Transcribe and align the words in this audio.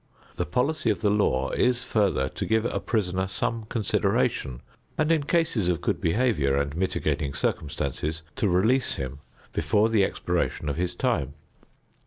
The 0.35 0.47
policy 0.47 0.89
of 0.89 1.01
the 1.01 1.11
law 1.11 1.51
is 1.51 1.83
further 1.83 2.27
to 2.27 2.45
give 2.47 2.65
a 2.65 2.79
prisoner 2.79 3.27
some 3.27 3.65
consideration 3.65 4.61
and 4.97 5.11
in 5.11 5.25
cases 5.25 5.67
of 5.67 5.79
good 5.79 6.01
behavior 6.01 6.57
and 6.57 6.75
mitigating 6.75 7.35
circumstances 7.35 8.23
to 8.37 8.49
release 8.49 8.95
him 8.95 9.19
before 9.53 9.89
the 9.89 10.03
expiration 10.03 10.69
of 10.69 10.75
his 10.77 10.95
time. 10.95 11.35